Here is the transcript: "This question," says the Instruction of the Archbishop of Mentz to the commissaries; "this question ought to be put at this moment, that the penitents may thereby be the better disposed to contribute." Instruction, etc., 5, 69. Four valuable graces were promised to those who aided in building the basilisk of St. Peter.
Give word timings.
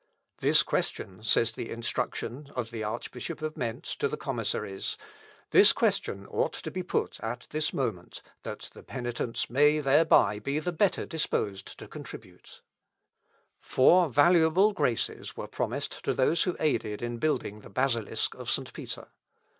"This 0.39 0.63
question," 0.63 1.23
says 1.23 1.51
the 1.51 1.69
Instruction 1.69 2.49
of 2.55 2.71
the 2.71 2.83
Archbishop 2.83 3.43
of 3.43 3.55
Mentz 3.55 3.95
to 3.97 4.07
the 4.07 4.17
commissaries; 4.17 4.97
"this 5.51 5.73
question 5.73 6.25
ought 6.25 6.53
to 6.53 6.71
be 6.71 6.81
put 6.81 7.19
at 7.19 7.45
this 7.51 7.71
moment, 7.71 8.23
that 8.41 8.71
the 8.73 8.81
penitents 8.81 9.47
may 9.47 9.79
thereby 9.79 10.39
be 10.39 10.57
the 10.57 10.71
better 10.71 11.05
disposed 11.05 11.77
to 11.77 11.87
contribute." 11.87 12.61
Instruction, 12.63 13.59
etc., 13.61 13.61
5, 13.61 13.65
69. 13.65 13.75
Four 13.85 14.09
valuable 14.09 14.73
graces 14.73 15.37
were 15.37 15.47
promised 15.47 16.03
to 16.03 16.15
those 16.15 16.41
who 16.45 16.57
aided 16.59 17.03
in 17.03 17.19
building 17.19 17.59
the 17.59 17.69
basilisk 17.69 18.33
of 18.33 18.49
St. 18.49 18.73
Peter. 18.73 19.09